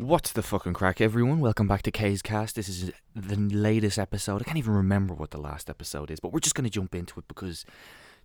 [0.00, 1.40] What's the fucking crack, everyone?
[1.40, 2.56] Welcome back to K's Cast.
[2.56, 4.40] This is the latest episode.
[4.40, 6.94] I can't even remember what the last episode is, but we're just going to jump
[6.94, 7.66] into it because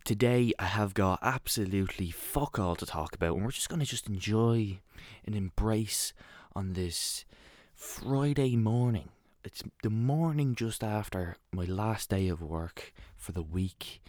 [0.06, 3.86] today I have got absolutely fuck all to talk about, and we're just going to
[3.86, 4.80] just enjoy
[5.26, 6.14] and embrace
[6.56, 7.26] on this
[7.74, 9.10] Friday morning.
[9.44, 14.02] It's the morning just after my last day of work for the week,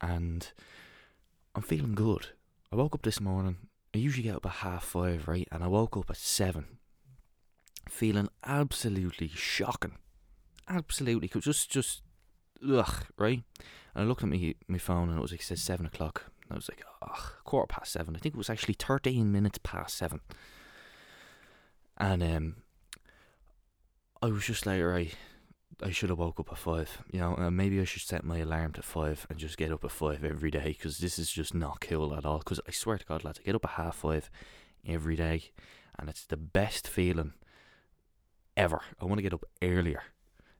[0.00, 0.50] and
[1.54, 2.30] I'm feeling good.
[2.72, 3.58] I woke up this morning.
[3.94, 5.46] I usually get up at half five, right?
[5.52, 6.78] And I woke up at seven
[7.88, 9.96] feeling absolutely shocking.
[10.68, 12.02] Absolutely, just just
[12.66, 13.42] ugh, right?
[13.94, 16.30] And I looked at my my phone and it was like it said seven o'clock.
[16.50, 18.16] I was like, ugh, quarter past seven.
[18.16, 20.20] I think it was actually thirteen minutes past seven.
[21.96, 22.56] And um,
[24.22, 25.14] I was just like, right,
[25.82, 27.02] I should have woke up at five.
[27.10, 29.84] You know, uh, maybe I should set my alarm to five and just get up
[29.84, 32.38] at five every day because this is just not cool at all.
[32.38, 34.30] Because I swear to God, lads, I get up at half five
[34.86, 35.50] every day,
[35.98, 37.34] and it's the best feeling
[38.56, 38.80] ever.
[39.00, 40.02] I want to get up earlier.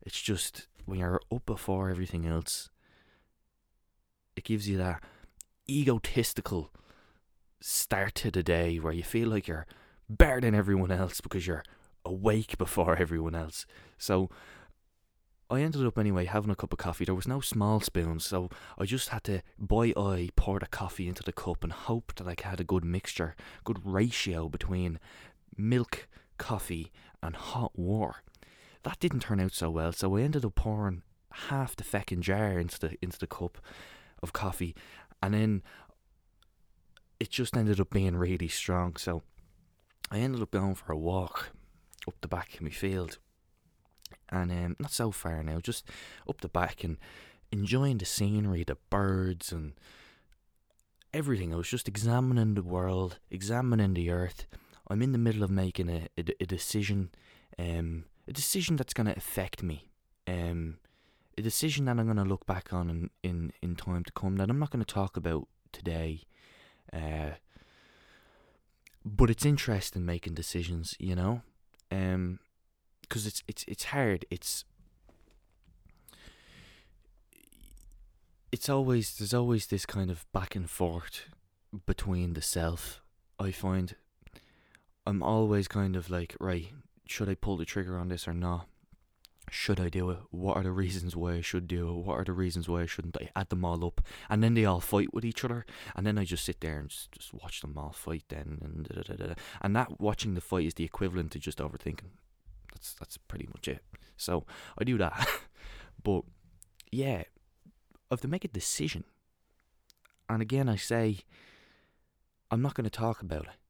[0.03, 2.71] It's just when you're up before everything else,
[4.37, 5.03] it gives you that
[5.69, 6.71] egotistical
[7.61, 9.67] start to the day where you feel like you're
[10.09, 11.65] better than everyone else because you're
[12.05, 13.67] awake before everyone else.
[13.97, 14.29] So
[15.51, 17.05] I ended up anyway having a cup of coffee.
[17.05, 21.09] There was no small spoons, so I just had to by eye pour the coffee
[21.09, 24.99] into the cup and hope that I had a good mixture, good ratio between
[25.57, 26.09] milk,
[26.39, 28.23] coffee, and hot water.
[28.83, 31.03] That didn't turn out so well, so I ended up pouring
[31.49, 33.59] half the feckin' jar into the into the cup
[34.23, 34.75] of coffee,
[35.23, 35.63] and then
[37.19, 38.97] it just ended up being really strong.
[38.97, 39.23] So
[40.11, 41.51] I ended up going for a walk
[42.07, 43.19] up the back of my field,
[44.29, 45.89] and um, not so far now, just
[46.29, 46.99] up the back and
[47.51, 49.73] enjoying the scenery, the birds, and
[51.15, 51.55] everything.
[51.55, 54.47] I was just examining the world, examining the earth.
[54.89, 57.11] I'm in the middle of making a, a, a decision,
[57.59, 59.91] um, a decision that's going to affect me,
[60.27, 60.79] um,
[61.39, 64.37] a decision that I'm going to look back on in, in, in time to come
[64.37, 66.23] that I'm not going to talk about today.
[66.93, 67.33] Uh,
[69.05, 71.43] but it's interesting making decisions, you know,
[71.91, 72.39] um,
[73.03, 74.25] because it's it's it's hard.
[74.31, 74.65] It's
[78.51, 81.27] it's always there's always this kind of back and forth
[81.87, 83.03] between the self.
[83.39, 83.95] I find
[85.07, 86.69] I'm always kind of like, right,
[87.07, 88.67] should I pull the trigger on this or not?
[89.51, 90.19] Should I do it?
[90.31, 92.07] What are the reasons why I should do it?
[92.07, 93.19] What are the reasons why I shouldn't?
[93.21, 94.01] I add them all up,
[94.31, 96.89] and then they all fight with each other, and then I just sit there and
[96.89, 98.25] just, just watch them all fight.
[98.29, 101.59] Then and da, da, da, and that watching the fight is the equivalent to just
[101.59, 102.11] overthinking.
[102.73, 103.83] That's that's pretty much it.
[104.17, 104.47] So
[104.79, 105.29] I do that,
[106.03, 106.23] but
[106.91, 109.05] yeah, I have to make a decision,
[110.31, 111.19] and again I say,
[112.51, 113.64] I'm not going to talk about it.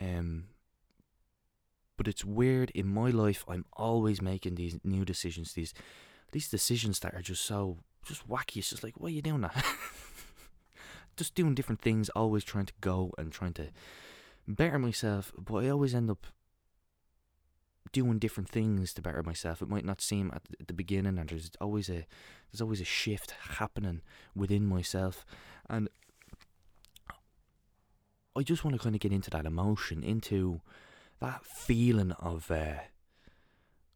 [0.00, 0.44] Um,
[1.96, 3.44] but it's weird in my life.
[3.46, 5.74] I'm always making these new decisions, these
[6.32, 8.58] these decisions that are just so just wacky.
[8.58, 9.64] It's just like, why are you doing that?
[11.16, 13.68] just doing different things, always trying to go and trying to
[14.48, 15.32] better myself.
[15.38, 16.26] But I always end up
[17.92, 19.60] doing different things to better myself.
[19.60, 22.06] It might not seem at the beginning, and there's always a
[22.50, 24.00] there's always a shift happening
[24.34, 25.26] within myself,
[25.68, 25.88] and
[28.36, 30.60] I just want to kind of get into that emotion, into
[31.20, 32.74] that feeling of uh,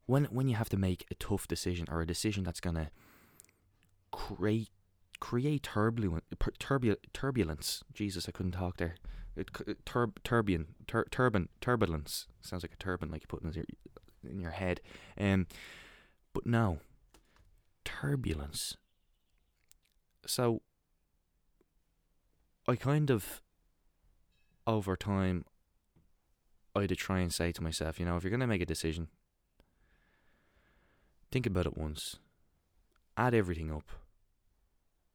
[0.06, 2.90] when when you have to make a tough decision or a decision that's gonna
[4.10, 4.70] create
[5.20, 6.24] create turbulence,
[6.58, 7.82] turbul- turbulence.
[7.92, 8.96] Jesus, I couldn't talk there.
[9.84, 13.64] Tur- turbion, tur- turban, turbulence sounds like a turban, like you put in your
[14.28, 14.80] in your head.
[15.18, 15.46] Um,
[16.32, 16.78] but no,
[17.84, 18.76] turbulence.
[20.26, 20.62] So
[22.68, 23.42] I kind of
[24.66, 25.44] over time
[26.74, 28.62] I had to try and say to myself, you know, if you're going to make
[28.62, 29.08] a decision,
[31.30, 32.16] think about it once.
[33.16, 33.90] Add everything up.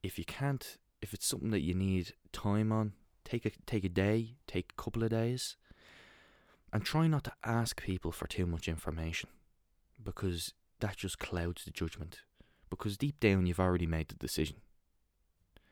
[0.01, 2.93] If you can't, if it's something that you need time on,
[3.25, 5.57] take a take a day, take a couple of days,
[6.71, 9.29] and try not to ask people for too much information,
[10.01, 12.19] because that just clouds the judgment.
[12.69, 14.57] Because deep down, you've already made the decision.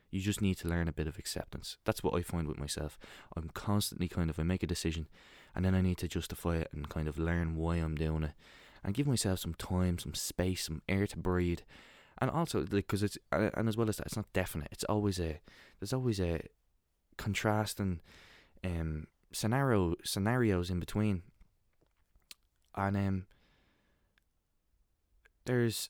[0.10, 1.78] You just need to learn a bit of acceptance.
[1.86, 2.98] That's what I find with myself.
[3.36, 5.08] I'm constantly kind of I make a decision
[5.58, 8.34] and then I need to justify it and kind of learn why I'm doing it,
[8.84, 11.62] and give myself some time, some space, some air to breathe,
[12.20, 14.70] and also because it's and as well as that, it's not definite.
[14.72, 15.40] It's always a
[15.80, 16.42] there's always a
[17.18, 18.02] contrasting
[18.64, 21.24] um scenario scenarios in between,
[22.76, 23.26] and um
[25.46, 25.90] there's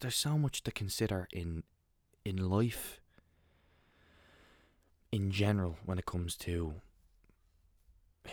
[0.00, 1.62] there's so much to consider in
[2.26, 3.00] in life
[5.12, 6.74] in general when it comes to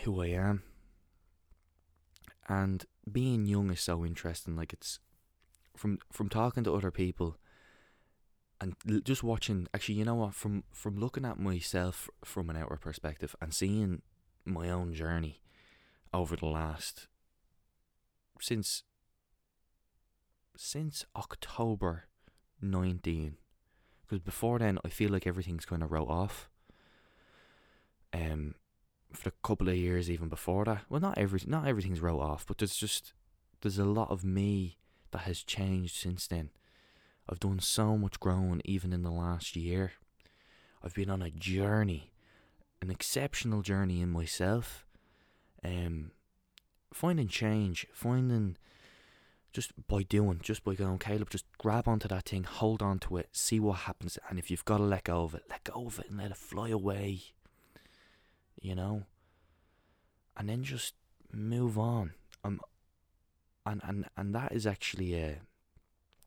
[0.02, 0.64] who I am.
[2.48, 4.56] And being young is so interesting.
[4.56, 4.98] Like it's
[5.76, 7.36] from from talking to other people
[8.60, 8.74] and
[9.04, 9.68] just watching.
[9.72, 10.34] Actually, you know what?
[10.34, 14.02] From from looking at myself from an outward perspective and seeing
[14.44, 15.40] my own journey
[16.12, 17.06] over the last
[18.40, 18.82] since
[20.56, 22.04] since October
[22.60, 23.36] 19
[24.06, 26.48] because before then I feel like everything's kind of wrote off.
[28.12, 28.54] Um
[29.12, 30.82] for a couple of years even before that.
[30.88, 33.12] Well not everything not everything's wrote off but there's just
[33.60, 34.78] there's a lot of me
[35.12, 36.50] that has changed since then.
[37.28, 39.92] I've done so much growing even in the last year.
[40.82, 42.12] I've been on a journey
[42.82, 44.84] an exceptional journey in myself.
[45.64, 46.10] Um
[46.92, 48.56] finding change finding
[49.54, 53.16] just by doing, just by going, Caleb, just grab onto that thing, hold on to
[53.16, 55.86] it, see what happens, and if you've got to let go of it, let go
[55.86, 57.22] of it and let it fly away.
[58.60, 59.04] You know,
[60.36, 60.94] and then just
[61.32, 62.12] move on.
[62.42, 62.60] Um,
[63.64, 65.40] and and and that is actually a.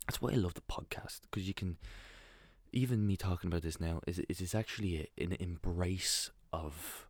[0.07, 1.77] That's why I love the podcast because you can,
[2.71, 7.06] even me talking about this now is is actually a, an embrace of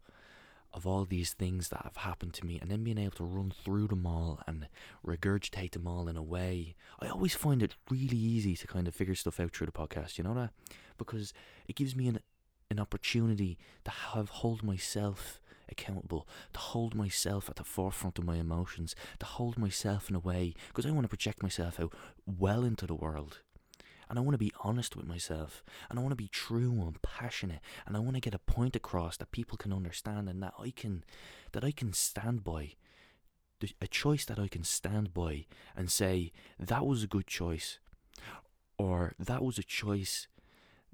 [0.77, 3.51] of all these things that have happened to me and then being able to run
[3.51, 4.67] through them all and
[5.05, 6.75] regurgitate them all in a way.
[6.99, 10.17] I always find it really easy to kind of figure stuff out through the podcast,
[10.17, 10.51] you know that?
[10.97, 11.33] Because
[11.67, 12.19] it gives me an
[12.69, 15.39] an opportunity to have hold myself
[15.69, 20.19] accountable, to hold myself at the forefront of my emotions, to hold myself in a
[20.19, 21.93] way because I want to project myself out
[22.25, 23.39] well into the world
[24.09, 27.01] and I want to be honest with myself and I want to be true and
[27.01, 30.53] passionate and I want to get a point across that people can understand and that
[30.59, 31.03] I can
[31.51, 32.73] that I can stand by.
[33.81, 37.79] A choice that I can stand by and say that was a good choice
[38.77, 40.27] or that was a choice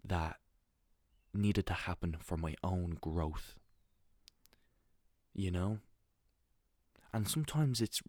[0.04, 0.38] that
[1.34, 3.56] needed to happen for my own growth.
[5.34, 5.80] You know?
[7.12, 8.02] And sometimes it's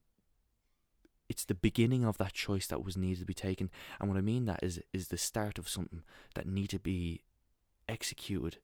[1.28, 3.70] it's the beginning of that choice that was needed to be taken.
[3.98, 6.02] And what I mean that is is the start of something
[6.34, 7.22] that need to be
[7.88, 8.58] executed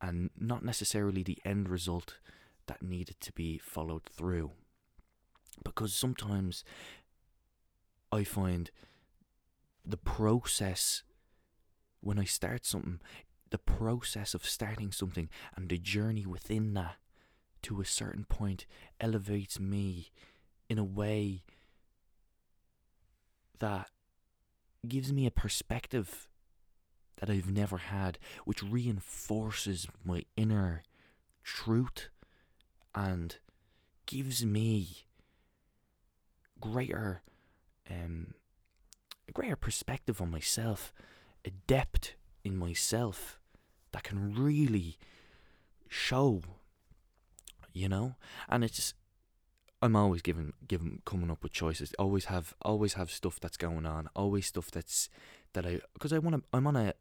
[0.00, 2.18] and not necessarily the end result
[2.66, 4.50] that needed to be followed through.
[5.64, 6.64] Because sometimes
[8.10, 8.70] I find
[9.84, 11.02] the process
[12.00, 13.00] when I start something,
[13.50, 16.96] the process of starting something and the journey within that
[17.62, 18.66] to a certain point
[19.00, 20.10] elevates me
[20.68, 21.44] in a way
[23.58, 23.90] that
[24.86, 26.28] gives me a perspective
[27.16, 30.82] that I've never had, which reinforces my inner
[31.44, 32.08] truth
[32.94, 33.36] and
[34.06, 35.06] gives me
[36.60, 37.22] greater
[37.90, 38.34] um
[39.28, 40.92] a greater perspective on myself,
[41.44, 42.14] a depth
[42.44, 43.38] in myself
[43.92, 44.98] that can really
[45.88, 46.42] show
[47.72, 48.16] you know?
[48.48, 48.94] And it's
[49.82, 51.92] I'm always giving giving coming up with choices.
[51.98, 54.08] Always have always have stuff that's going on.
[54.14, 55.10] Always stuff that's
[55.54, 56.42] that I because I want to.
[56.52, 56.94] I'm on a.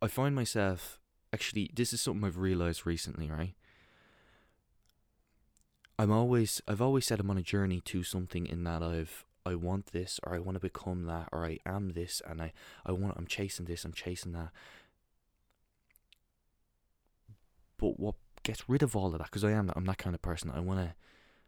[0.00, 1.00] I find myself
[1.32, 1.70] actually.
[1.74, 3.28] This is something I've realized recently.
[3.28, 3.54] Right.
[5.98, 6.62] I'm always.
[6.68, 9.24] I've always said I'm on a journey to something in that I've.
[9.44, 12.52] I want this or I want to become that or I am this and I.
[12.86, 13.16] I want.
[13.18, 13.84] I'm chasing this.
[13.84, 14.50] I'm chasing that.
[17.76, 18.14] But what
[18.44, 19.66] gets rid of all of that because I am.
[19.66, 19.76] that.
[19.76, 20.52] I'm that kind of person.
[20.54, 20.94] I want to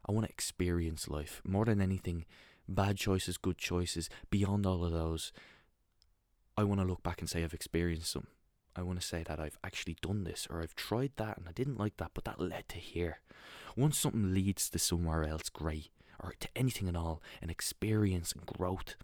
[0.06, 2.24] I want to experience life more than anything.
[2.68, 5.32] Bad choices, good choices, beyond all of those.
[6.56, 8.28] I want to look back and say I've experienced them.
[8.76, 11.52] I want to say that I've actually done this or I've tried that and I
[11.52, 13.20] didn't like that, but that led to here.
[13.76, 15.90] Once something leads to somewhere else great
[16.22, 18.94] or to anything at all, an experience and growth,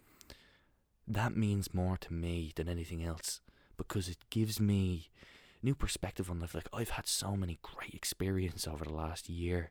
[1.08, 3.40] that means more to me than anything else
[3.76, 5.08] because it gives me
[5.62, 6.54] new perspective on life.
[6.54, 9.70] Like I've had so many great experiences over the last year.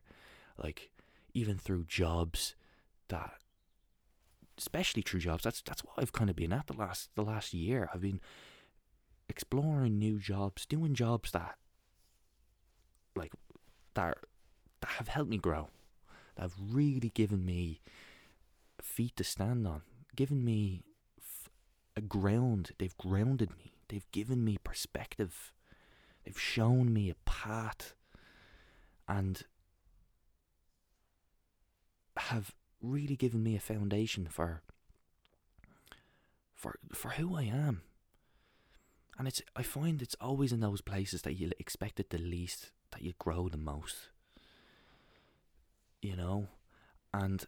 [0.62, 0.90] Like
[1.36, 2.54] even through jobs
[3.08, 3.34] that
[4.56, 7.52] especially through jobs that's that's what I've kind of been at the last the last
[7.52, 7.90] year.
[7.92, 8.20] I've been
[9.28, 11.56] exploring new jobs doing jobs that
[13.14, 13.32] like
[13.94, 14.16] that
[14.80, 15.68] that have helped me grow
[16.36, 17.80] that have really given me
[18.80, 19.82] feet to stand on
[20.14, 20.84] given me
[21.18, 21.50] f-
[21.96, 25.52] a ground they've grounded me they've given me perspective
[26.24, 27.94] they've shown me a path
[29.08, 29.42] and
[32.26, 34.62] have really given me a foundation for
[36.54, 37.82] for for who I am.
[39.18, 42.70] And it's I find it's always in those places that you expect it the least
[42.90, 44.10] that you grow the most.
[46.02, 46.48] You know?
[47.14, 47.46] And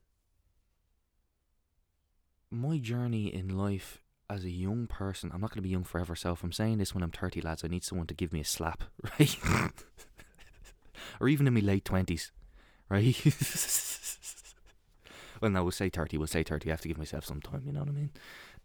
[2.51, 6.17] my journey in life as a young person, I'm not going to be young forever,
[6.17, 8.41] so if I'm saying this when I'm 30, lads, I need someone to give me
[8.41, 8.85] a slap,
[9.19, 9.37] right?
[11.21, 12.31] or even in my late 20s
[12.89, 13.17] right?
[15.41, 16.19] well, no, we'll say 30.
[16.19, 16.69] We'll say 30.
[16.69, 18.11] I have to give myself some time, you know what I mean?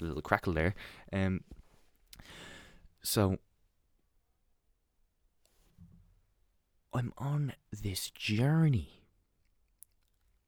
[0.00, 0.74] A little crackle there.
[1.12, 1.42] Um,
[3.02, 3.38] so,
[6.92, 9.04] I'm on this journey.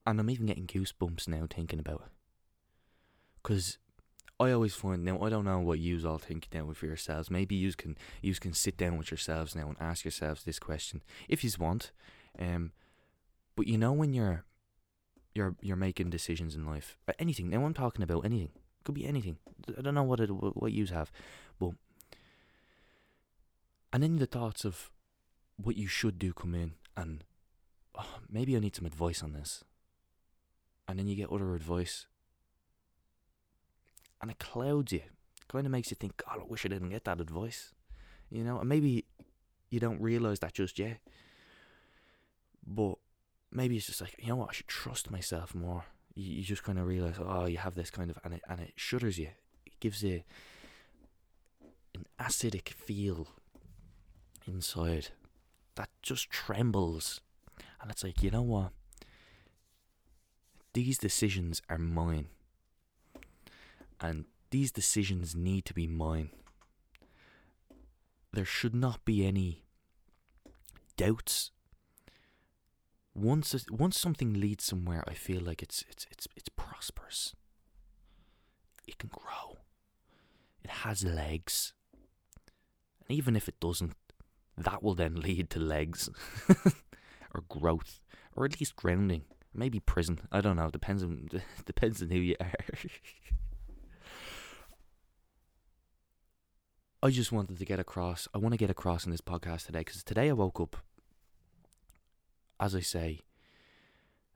[0.06, 2.12] And I'm even getting goosebumps now thinking about it.
[3.42, 3.78] Because
[4.38, 7.30] I always find now I don't know what yous all think now for yourselves.
[7.30, 11.02] Maybe yous can yous can sit down with yourselves now and ask yourselves this question
[11.28, 11.90] if yous want.
[12.38, 12.72] Um,
[13.56, 14.44] but you know when you're
[15.36, 17.48] you're you're making decisions in life, uh, anything.
[17.50, 18.50] Now I'm talking about anything.
[18.84, 19.38] Could be anything.
[19.76, 21.10] I don't know what it what yous have,
[21.58, 21.72] but
[23.92, 24.90] and then the thoughts of
[25.56, 27.24] what you should do come in, and
[27.94, 29.64] oh, maybe I need some advice on this.
[30.88, 32.06] And then you get other advice,
[34.20, 35.02] and it clouds you.
[35.48, 37.72] Kind of makes you think, God, I wish I didn't get that advice.
[38.30, 39.04] You know, and maybe
[39.70, 40.98] you don't realize that just yet.
[42.66, 42.96] But
[43.56, 45.84] maybe it's just like, you know what, I should trust myself more.
[46.14, 48.60] You, you just kind of realize, oh, you have this kind of, and it, and
[48.60, 49.30] it shudders you.
[49.64, 50.22] It gives you
[51.94, 53.28] an acidic feel
[54.46, 55.08] inside
[55.74, 57.20] that just trembles.
[57.80, 58.72] And it's like, you know what?
[60.74, 62.26] These decisions are mine.
[64.00, 66.28] And these decisions need to be mine.
[68.34, 69.62] There should not be any
[70.98, 71.52] doubts.
[73.16, 77.34] Once once something leads somewhere, I feel like it's it's it's it's prosperous.
[78.86, 79.56] It can grow.
[80.62, 81.72] It has legs.
[83.08, 83.94] And even if it doesn't,
[84.58, 86.10] that will then lead to legs
[87.34, 88.00] or growth
[88.34, 89.22] or at least grounding.
[89.54, 90.20] Maybe prison.
[90.30, 90.68] I don't know.
[90.68, 91.30] Depends on
[91.64, 92.52] depends on who you are.
[97.02, 98.28] I just wanted to get across.
[98.34, 100.76] I want to get across in this podcast today because today I woke up,
[102.60, 103.22] as I say,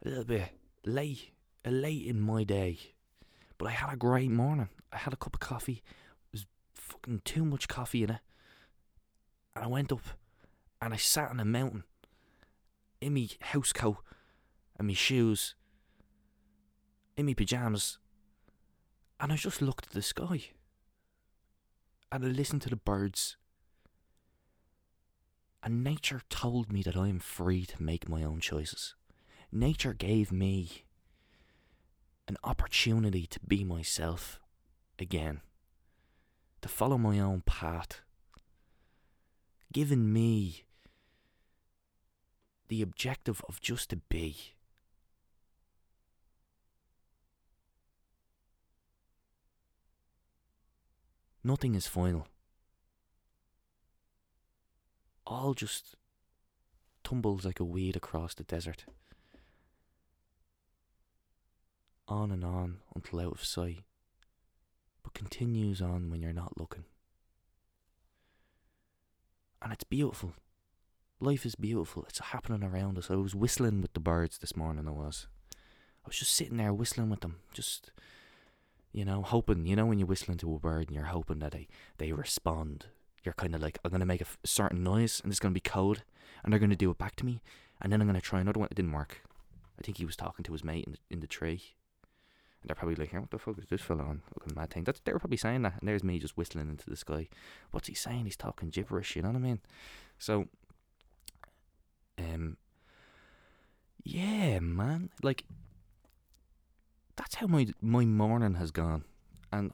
[0.05, 0.49] a little bit
[0.85, 1.31] late,
[1.65, 2.79] uh, late in my day,
[3.59, 4.69] but I had a great morning.
[4.93, 5.83] I had a cup of coffee.
[6.33, 8.21] It was fucking too much coffee in it,
[9.55, 10.03] and I went up,
[10.81, 11.85] and I sat on a mountain,
[13.01, 13.99] in my house coat,
[14.79, 15.55] and my shoes,
[17.17, 17.99] in my pajamas,
[19.21, 20.51] and I just looked at the sky
[22.13, 23.37] and I listened to the birds.
[25.63, 28.95] And nature told me that I am free to make my own choices.
[29.53, 30.85] Nature gave me
[32.27, 34.41] an opportunity to be myself
[34.99, 35.41] again,
[36.63, 38.01] to follow my own path,
[39.73, 40.65] giving me
[42.69, 44.55] the objective of just to be.
[51.43, 52.27] Nothing is final.
[55.31, 55.95] All just
[57.05, 58.85] tumbles like a weed across the desert.
[62.09, 63.85] On and on until out of sight,
[65.05, 66.83] but continues on when you're not looking.
[69.63, 70.33] And it's beautiful.
[71.21, 72.05] Life is beautiful.
[72.09, 73.09] It's happening around us.
[73.09, 75.29] I was whistling with the birds this morning, I was.
[76.05, 77.93] I was just sitting there whistling with them, just
[78.91, 81.53] you know, hoping, you know, when you're whistling to a bird and you're hoping that
[81.53, 81.69] they,
[81.99, 82.87] they respond.
[83.25, 85.53] You're kind of like, I'm going to make a f- certain noise and it's going
[85.53, 86.03] to be code
[86.43, 87.43] and they're going to do it back to me.
[87.81, 88.69] And then I'm going to try another one.
[88.71, 89.23] It didn't work.
[89.79, 91.63] I think he was talking to his mate in the, in the tree.
[92.63, 94.23] And they're probably like, hey, what the fuck is this fella on?
[94.39, 94.85] Looking mad thing.
[94.85, 95.81] That's, they were probably saying that.
[95.81, 97.29] And there's me just whistling into the sky.
[97.71, 98.25] What's he saying?
[98.25, 99.61] He's talking gibberish, you know what I mean?
[100.19, 100.49] So,
[102.19, 102.59] um,
[104.05, 105.11] yeah, man.
[105.23, 105.45] Like,
[107.17, 109.05] that's how my my morning has gone,
[109.53, 109.73] and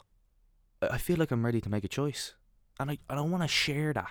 [0.83, 2.35] I feel like I'm ready to make a choice,
[2.79, 4.11] and I I want to share that.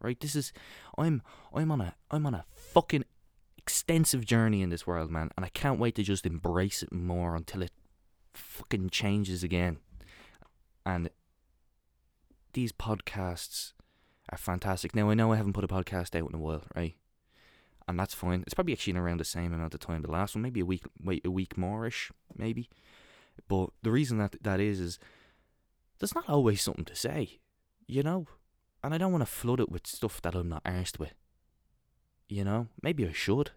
[0.00, 0.52] Right, this is
[0.98, 1.22] I'm
[1.54, 3.04] I'm on a I'm on a fucking
[3.56, 7.34] extensive journey in this world, man, and I can't wait to just embrace it more
[7.34, 7.72] until it
[8.34, 9.78] fucking changes again.
[10.84, 11.10] And
[12.52, 13.72] these podcasts
[14.28, 14.94] are fantastic.
[14.94, 16.94] Now I know I haven't put a podcast out in a while, right?
[17.88, 18.42] and that's fine.
[18.42, 20.66] It's probably actually in around the same amount of time the last one, maybe a
[20.66, 22.68] week, wait a week more ish, maybe.
[23.48, 24.98] But the reason that that is is
[25.98, 27.38] there's not always something to say,
[27.86, 28.26] you know,
[28.82, 31.14] and I don't want to flood it with stuff that I'm not arsed with.
[32.28, 33.52] You know, maybe I should.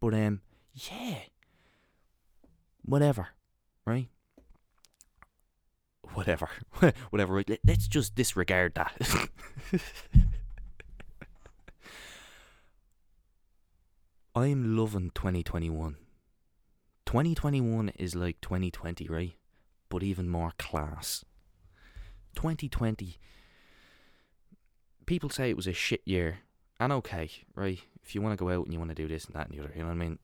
[0.00, 0.40] But um,
[0.74, 1.18] yeah,
[2.82, 3.28] whatever,
[3.84, 4.08] right?
[6.14, 6.48] Whatever,
[7.10, 7.44] whatever.
[7.64, 9.28] Let's just disregard that.
[14.34, 15.96] I'm loving 2021.
[17.04, 19.34] 2021 is like 2020, right?
[19.90, 21.24] But even more class.
[22.36, 23.18] 2020,
[25.04, 26.38] people say it was a shit year,
[26.78, 27.80] and okay, right?
[28.02, 29.58] If you want to go out and you want to do this and that and
[29.58, 30.18] the other, you know what I mean?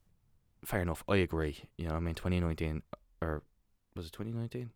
[0.64, 1.04] Fair enough.
[1.08, 1.68] I agree.
[1.76, 2.14] You know what I mean?
[2.14, 2.82] 2019,
[3.20, 3.42] or
[3.94, 4.70] was it 2019?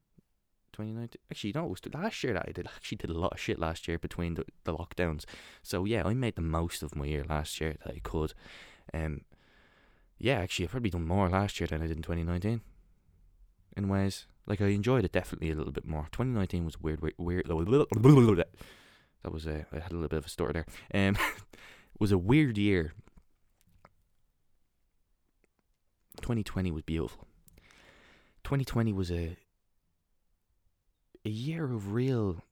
[0.73, 1.21] 2019?
[1.31, 2.67] Actually, no, it was last year that I did.
[2.67, 5.25] I actually did a lot of shit last year between the, the lockdowns.
[5.63, 8.35] So yeah, I made the most of my year last year that I could.
[8.93, 9.23] Um,
[10.19, 12.61] yeah, actually, I've probably done more last year than I did in 2019.
[13.77, 16.09] In ways, like I enjoyed it definitely a little bit more.
[16.12, 18.45] 2019 was weird, weird, weird.
[19.23, 20.67] That was a, I had a little bit of a story there.
[20.95, 21.15] Um,
[21.99, 22.95] was a weird year.
[26.23, 27.27] 2020 was beautiful.
[28.45, 29.37] 2020 was a
[31.25, 32.43] a year of real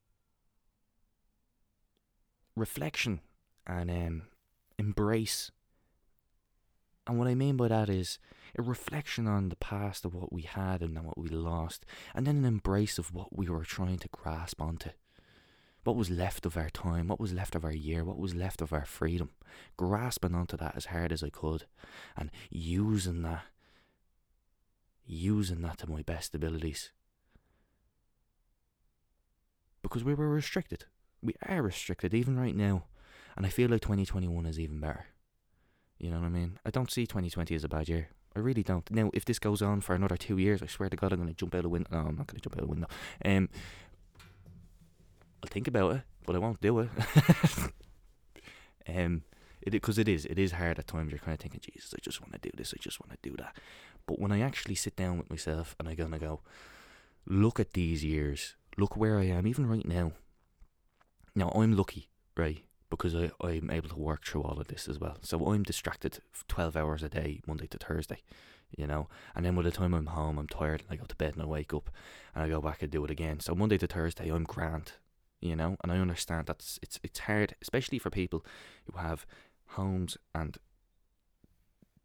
[2.55, 3.19] reflection
[3.65, 4.21] and um,
[4.77, 5.51] embrace.
[7.07, 8.19] And what I mean by that is
[8.57, 12.25] a reflection on the past of what we had and then what we lost, and
[12.25, 14.89] then an embrace of what we were trying to grasp onto.
[15.83, 18.61] What was left of our time, what was left of our year, what was left
[18.61, 19.31] of our freedom.
[19.77, 21.65] Grasping onto that as hard as I could
[22.15, 23.43] and using that,
[25.05, 26.91] using that to my best abilities
[29.81, 30.85] because we were restricted.
[31.21, 32.85] We are restricted even right now.
[33.35, 35.05] And I feel like 2021 is even better.
[35.97, 36.59] You know what I mean?
[36.65, 38.09] I don't see 2020 as a bad year.
[38.35, 38.89] I really don't.
[38.91, 41.29] Now, if this goes on for another two years, I swear to God, I'm going
[41.29, 41.89] to jump out the window.
[41.91, 42.87] No, I'm not going to jump out the window.
[43.25, 43.49] Um,
[45.43, 46.89] I'll think about it, but I won't do it.
[48.87, 49.23] um,
[49.61, 51.11] it because it is it is hard at times.
[51.11, 52.73] You're kind of thinking, Jesus, I just want to do this.
[52.73, 53.55] I just want to do that.
[54.05, 56.41] But when I actually sit down with myself and I'm gonna go,
[57.25, 60.13] look at these years look where I am, even right now.
[61.35, 62.63] Now, I'm lucky, right?
[62.89, 65.17] Because I, I'm able to work through all of this as well.
[65.21, 68.21] So I'm distracted 12 hours a day, Monday to Thursday,
[68.75, 69.07] you know?
[69.35, 71.43] And then by the time I'm home, I'm tired and I go to bed and
[71.43, 71.89] I wake up
[72.33, 73.39] and I go back and do it again.
[73.39, 74.93] So Monday to Thursday, I'm grand,
[75.39, 75.77] you know?
[75.83, 78.43] And I understand that's it's, it's hard, especially for people
[78.85, 79.25] who have
[79.67, 80.57] homes and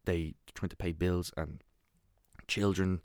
[0.05, 1.63] they trying to pay bills and
[2.47, 3.01] children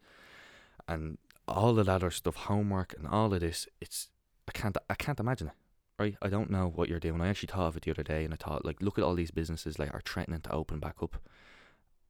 [0.87, 4.09] and all of that other stuff, homework and all of this, it's
[4.49, 5.55] I can't I can't imagine it.
[6.01, 6.17] Right?
[6.23, 7.21] I don't know what you're doing.
[7.21, 9.15] I actually thought of it the other day and I thought like look at all
[9.15, 11.17] these businesses like are threatening to open back up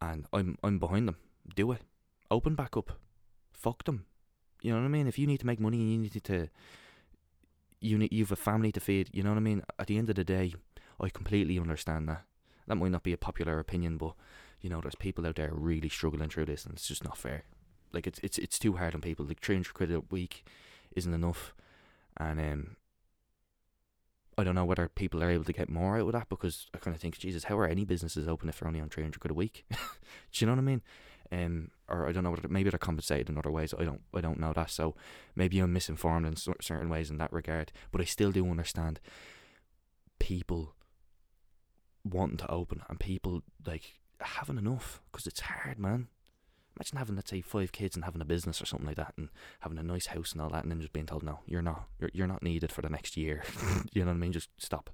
[0.01, 1.17] and I'm I'm behind them.
[1.57, 1.83] Do it.
[2.31, 2.93] Open back up.
[3.51, 4.07] Fuck them.
[4.63, 5.09] You know what I mean?
[5.09, 6.49] If you need to make money and you need to
[7.81, 9.65] you need you've a family to feed, you know what I mean?
[9.77, 10.55] At the end of the day,
[11.01, 12.23] I completely understand that.
[12.69, 14.13] That might not be a popular opinion, but
[14.61, 17.43] you know, there's people out there really struggling through this and it's just not fair.
[17.93, 19.27] Like it's it's it's too hard on people.
[19.27, 20.45] Like three hundred quid a week
[20.95, 21.55] isn't enough,
[22.17, 22.77] and um,
[24.39, 26.79] I don't know whether people are able to get more out of that because I
[26.79, 29.21] kind of think, Jesus, how are any businesses open if they're only on three hundred
[29.21, 29.67] quid a week?
[29.71, 29.77] Do
[30.35, 30.83] you know what I mean?
[31.33, 33.75] Um, or I don't know whether maybe they're compensated in other ways.
[33.79, 34.71] I don't I don't know that.
[34.71, 34.95] So
[35.35, 37.73] maybe I'm misinformed in certain ways in that regard.
[37.93, 39.01] But I still do understand
[40.19, 40.75] people
[42.05, 46.09] wanting to open and people like having enough because it's hard, man.
[46.77, 49.29] Imagine having, let's say, five kids and having a business or something like that, and
[49.61, 51.87] having a nice house and all that, and then just being told, "No, you're not.
[51.99, 53.43] You're you're not needed for the next year."
[53.93, 54.33] you know what I mean?
[54.33, 54.91] Just stop.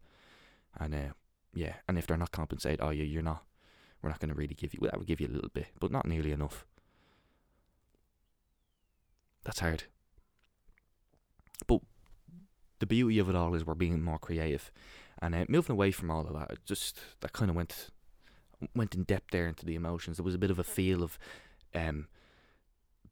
[0.78, 1.12] And uh,
[1.54, 3.44] yeah, and if they're not compensated, oh yeah, you're not.
[4.02, 4.80] We're not going to really give you.
[4.80, 6.66] Well, That would give you a little bit, but not nearly enough.
[9.44, 9.84] That's hard.
[11.66, 11.80] But
[12.78, 14.70] the beauty of it all is we're being more creative,
[15.20, 16.64] and uh, moving away from all of that.
[16.64, 17.90] Just that kind of went
[18.74, 20.16] went in depth there into the emotions.
[20.16, 21.18] There was a bit of a feel of
[21.76, 22.08] um,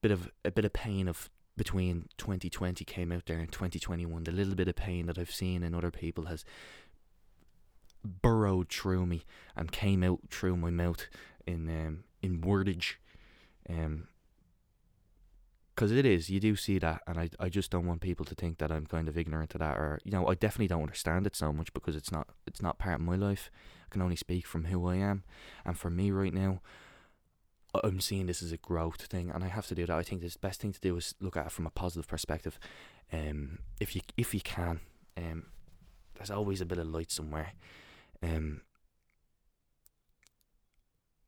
[0.00, 4.24] bit of a bit of pain of between 2020 came out there and 2021.
[4.24, 6.44] The little bit of pain that I've seen in other people has
[8.05, 9.24] burrowed through me
[9.57, 11.07] and came out through my mouth
[11.46, 12.94] in um, in wordage.
[13.68, 14.09] Um,
[15.74, 18.35] because it is, you do see that, and I, I just don't want people to
[18.37, 21.27] think that I'm kind of ignorant to that, or you know, I definitely don't understand
[21.27, 23.50] it so much because it's not, it's not part of my life.
[23.85, 25.24] I can only speak from who I am,
[25.64, 26.61] and for me right now,
[27.82, 29.96] I'm seeing this as a growth thing, and I have to do that.
[29.96, 32.58] I think the best thing to do is look at it from a positive perspective.
[33.12, 34.80] Um, if you if you can,
[35.16, 35.46] um,
[36.14, 37.52] there's always a bit of light somewhere.
[38.22, 38.60] Um,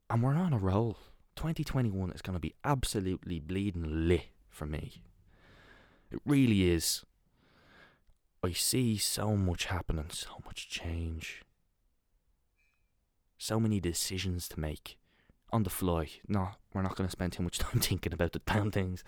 [0.09, 0.98] and we're on a roll.
[1.35, 5.02] 2021 is going to be absolutely bleeding lit for me.
[6.11, 7.04] It really is.
[8.42, 11.42] I see so much happening, so much change,
[13.37, 14.96] so many decisions to make
[15.52, 16.09] on the fly.
[16.28, 19.04] No, we're not going to spend too much time thinking about the damn things.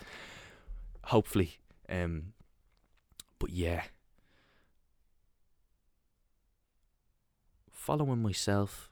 [1.05, 1.59] Hopefully.
[1.89, 2.33] Um,
[3.39, 3.85] but yeah.
[7.71, 8.91] Following myself.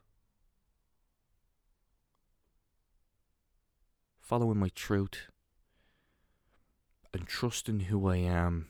[4.20, 5.30] Following my truth.
[7.12, 8.68] And trusting who I am.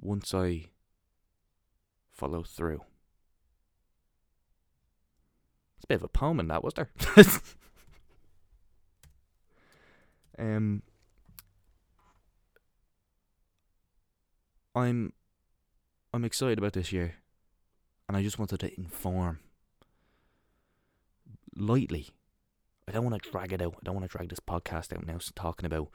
[0.00, 0.66] Once I
[2.10, 2.82] follow through.
[5.86, 6.90] A bit of a poem in that, was there?
[10.38, 10.82] um,
[14.74, 15.12] I'm,
[16.12, 17.14] I'm excited about this year,
[18.08, 19.38] and I just wanted to inform
[21.56, 22.08] lightly.
[22.88, 23.74] I don't want to drag it out.
[23.76, 25.88] I don't want to drag this podcast out now, talking about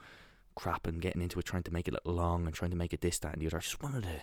[0.56, 2.94] crap and getting into it, trying to make it look long and trying to make
[2.94, 3.58] it this, that, and the other.
[3.58, 4.22] I just wanted to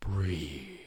[0.00, 0.81] breathe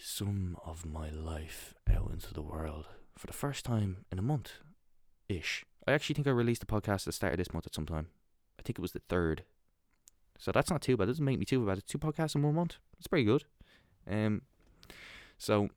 [0.00, 4.52] some of my life out into the world for the first time in a month
[5.28, 5.64] ish.
[5.86, 7.86] I actually think I released a podcast at the start of this month at some
[7.86, 8.08] time.
[8.58, 9.44] I think it was the third.
[10.38, 11.04] So that's not too bad.
[11.04, 11.78] It doesn't make me too bad.
[11.78, 12.76] It's two podcasts in one month.
[12.98, 13.44] It's pretty good.
[14.10, 14.42] Um
[15.38, 15.68] so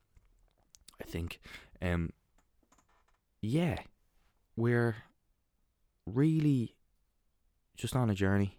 [1.02, 1.40] I think
[1.82, 2.12] um
[3.42, 3.80] yeah.
[4.56, 4.98] We're
[6.06, 6.76] really
[7.78, 8.59] just on a journey.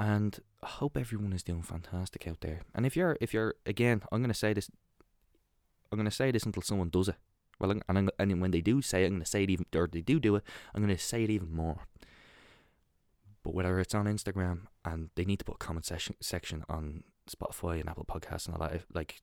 [0.00, 2.62] And I hope everyone is doing fantastic out there.
[2.74, 4.70] And if you're, if you're, again, I'm gonna say this.
[5.92, 7.16] I'm gonna say this until someone does it.
[7.58, 9.86] Well, and I'm, and when they do say it, I'm gonna say it even, or
[9.92, 10.42] they do do it,
[10.74, 11.86] I'm gonna say it even more.
[13.42, 17.04] But whether it's on Instagram and they need to put a comment section section on
[17.30, 19.20] Spotify and Apple Podcasts and all that, like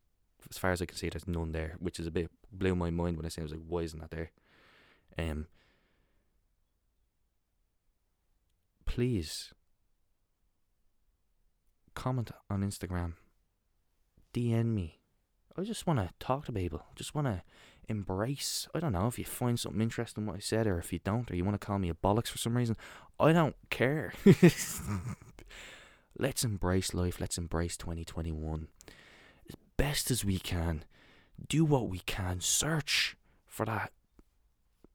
[0.48, 2.92] as far as I can see, there's none there, which is a bit blew my
[2.92, 4.30] mind when I say I was like, why isn't that there?
[5.18, 5.48] Um.
[8.86, 9.54] Please
[11.98, 13.14] comment on Instagram,
[14.32, 15.00] DM me.
[15.58, 16.84] I just want to talk to people.
[16.96, 17.42] Just want to
[17.90, 18.68] embrace.
[18.76, 21.30] I don't know if you find something interesting what I said, or if you don't,
[21.32, 22.78] or you want to call me a bollocks for some reason.
[23.20, 24.14] I don't care.
[26.20, 27.20] Let's embrace life.
[27.20, 28.68] Let's embrace 2021
[29.50, 30.86] as best as we can.
[31.50, 32.42] Do what we can.
[32.42, 33.92] Search for that,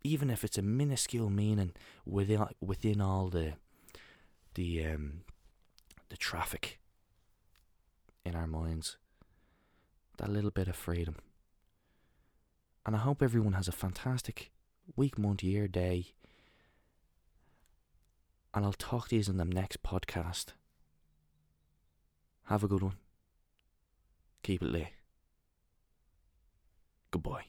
[0.04, 1.72] even if it's a minuscule meaning
[2.06, 3.54] within within all the
[4.54, 5.22] the um
[6.08, 6.78] the traffic
[8.24, 8.96] in our minds.
[10.18, 11.16] That little bit of freedom.
[12.84, 14.50] And I hope everyone has a fantastic
[14.96, 16.14] week, month, year, day.
[18.54, 20.46] And I'll talk to you in the next podcast.
[22.46, 22.96] Have a good one.
[24.42, 24.92] Keep it late.
[27.10, 27.44] Goodbye.